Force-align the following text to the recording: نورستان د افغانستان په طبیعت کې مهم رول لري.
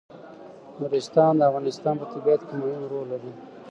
نورستان 0.79 1.33
د 1.37 1.41
افغانستان 1.49 1.95
په 1.97 2.05
طبیعت 2.13 2.41
کې 2.47 2.55
مهم 2.61 2.83
رول 2.91 3.05
لري. 3.13 3.31